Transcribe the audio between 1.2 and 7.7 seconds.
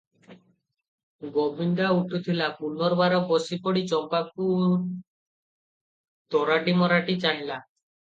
ଗୋବିନ୍ଦା ଉଠୁଥିଲା, ପୁନର୍ବାର ବସିପଡ଼ି ଚମ୍ପାକୁ ତରାଟିମରାଟି ଚାହିଁଲା।